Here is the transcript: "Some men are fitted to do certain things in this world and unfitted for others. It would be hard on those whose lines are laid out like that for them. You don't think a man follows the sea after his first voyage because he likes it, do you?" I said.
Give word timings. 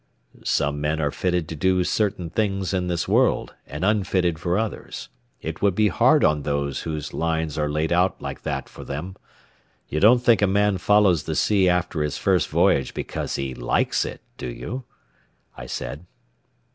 "Some 0.43 0.81
men 0.81 0.99
are 0.99 1.11
fitted 1.11 1.47
to 1.49 1.55
do 1.55 1.83
certain 1.83 2.31
things 2.31 2.73
in 2.73 2.87
this 2.87 3.07
world 3.07 3.53
and 3.67 3.85
unfitted 3.85 4.39
for 4.39 4.57
others. 4.57 5.09
It 5.43 5.61
would 5.61 5.75
be 5.75 5.89
hard 5.89 6.23
on 6.23 6.41
those 6.41 6.81
whose 6.81 7.13
lines 7.13 7.55
are 7.55 7.69
laid 7.69 7.91
out 7.93 8.19
like 8.19 8.41
that 8.41 8.67
for 8.67 8.83
them. 8.83 9.15
You 9.89 9.99
don't 9.99 10.17
think 10.23 10.41
a 10.41 10.47
man 10.47 10.79
follows 10.79 11.25
the 11.25 11.35
sea 11.35 11.69
after 11.69 12.01
his 12.01 12.17
first 12.17 12.49
voyage 12.49 12.95
because 12.95 13.35
he 13.35 13.53
likes 13.53 14.03
it, 14.03 14.21
do 14.39 14.47
you?" 14.47 14.85
I 15.55 15.67
said. 15.67 16.07